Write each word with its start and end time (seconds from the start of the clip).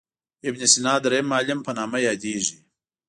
ابن 0.47 0.61
سینا 0.73 0.93
درېم 1.03 1.25
معلم 1.31 1.59
په 1.65 1.71
نامه 1.77 1.97
یادیږي. 2.07 2.55